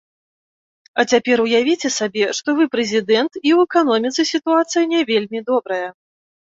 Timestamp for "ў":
3.57-3.71